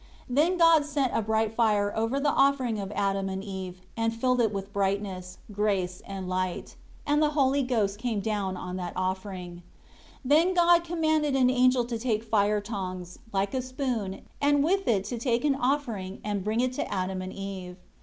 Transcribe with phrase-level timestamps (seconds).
[0.27, 4.11] 13 And God sent a bright fire over the offering of Adam and Eve, and
[4.11, 8.93] filled it with brightness, grace, and light; and the Holy Ghost came down on that
[8.95, 9.61] offering.
[10.23, 14.87] 14 Then God commanded an angel to take fire tongs, like a spoon, and with
[14.87, 17.77] it to take an offering and bring it to Adam and Eve.